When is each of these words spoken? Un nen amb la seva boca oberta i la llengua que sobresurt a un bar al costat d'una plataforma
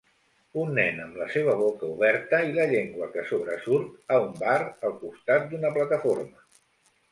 Un 0.59 0.69
nen 0.77 0.95
amb 1.03 1.19
la 1.19 1.27
seva 1.33 1.53
boca 1.59 1.89
oberta 1.97 2.39
i 2.47 2.55
la 2.57 2.65
llengua 2.73 3.11
que 3.17 3.27
sobresurt 3.33 4.17
a 4.17 4.19
un 4.25 4.35
bar 4.41 4.57
al 4.87 4.99
costat 5.07 5.49
d'una 5.55 5.75
plataforma 5.79 6.45